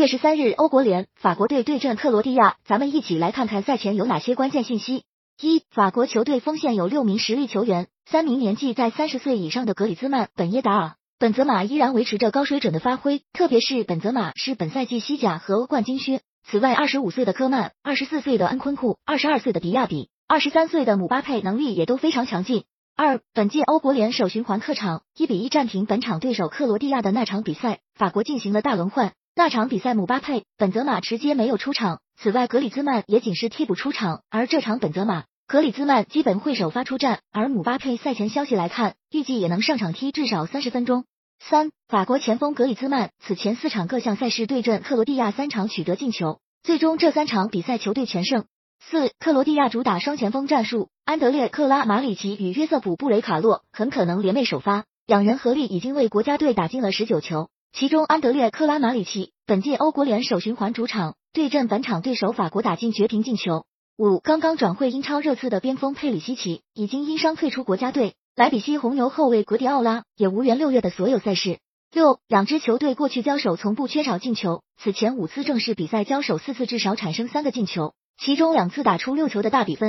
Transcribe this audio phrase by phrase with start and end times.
[0.00, 5.04] 月十三日，欧国联法国队对阵克罗地亚，咱们一起来看看赛前有哪些关键信息。
[5.42, 16.22] 一、法国球队锋线有六名实力球员，三名年纪在三十岁以上的格里兹曼、本耶达尔、本泽马依然维持着高水准的发挥，特别是本泽马是本赛季西甲和欧冠金靴。
[16.48, 22.64] 此外，二十五岁的科曼、二十四岁的恩昆库、二十二岁的迪亚比、二十三岁的姆巴佩能力也都非常强劲。
[22.96, 29.12] 二、本届欧国联首循环客场一比一战平本场对手克罗地亚的那场比赛，法国进行了大轮换。
[29.34, 34.22] 那场比赛，姆巴佩、本泽马直接没有出场，此外格里兹曼也仅是替补出场。
[34.28, 35.24] 而这场本泽马。
[35.46, 41.06] 格里兹曼基本会首发出战，而姆巴佩赛前消息来看，预计也能上场踢至少三十分钟。
[41.40, 48.44] 三，法国前锋格里兹曼此前四场各项赛事对阵克罗地亚三场取得进球，最终这三场比赛球队全胜。
[48.78, 63.64] 四，克罗地亚主打双前锋战术，安德烈克拉马里奇与约瑟普布雷卡洛很可能联袂首发，两人合力已经为国家队打进了十九球，其中安德烈克拉马里奇本届欧国联首循环主场对阵本场对手法国打进绝平进球。
[63.96, 71.58] 五，刚刚转会英超热刺的边锋佩里西奇已经因伤退出国家队，莱比锡红牛后卫格迪奥拉也无缘六月的所有赛事。
[71.92, 79.88] 六，两支球队过去交手从不缺少进球，此前五次正式比赛交手四次至少产生三个进球，其中两次打出六球的大比分。